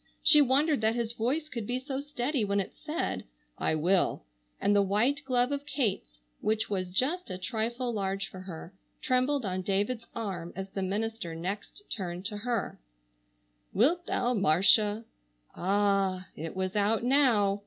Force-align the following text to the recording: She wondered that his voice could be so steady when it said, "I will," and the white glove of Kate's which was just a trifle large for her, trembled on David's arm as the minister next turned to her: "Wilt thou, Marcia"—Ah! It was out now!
She 0.23 0.41
wondered 0.41 0.81
that 0.81 0.95
his 0.95 1.13
voice 1.13 1.47
could 1.47 1.67
be 1.67 1.77
so 1.77 1.99
steady 1.99 2.43
when 2.43 2.59
it 2.59 2.73
said, 2.75 3.23
"I 3.59 3.75
will," 3.75 4.23
and 4.59 4.75
the 4.75 4.81
white 4.81 5.21
glove 5.25 5.51
of 5.51 5.67
Kate's 5.67 6.21
which 6.39 6.71
was 6.71 6.89
just 6.89 7.29
a 7.29 7.37
trifle 7.37 7.93
large 7.93 8.27
for 8.27 8.39
her, 8.39 8.73
trembled 8.99 9.45
on 9.45 9.61
David's 9.61 10.07
arm 10.15 10.53
as 10.55 10.71
the 10.71 10.81
minister 10.81 11.35
next 11.35 11.83
turned 11.95 12.25
to 12.25 12.37
her: 12.37 12.79
"Wilt 13.73 14.07
thou, 14.07 14.33
Marcia"—Ah! 14.33 16.27
It 16.35 16.55
was 16.55 16.75
out 16.75 17.03
now! 17.03 17.59